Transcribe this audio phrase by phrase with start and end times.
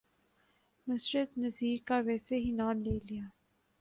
[0.87, 3.23] مسرت نذیر کا ویسے ہی نام لے لیا۔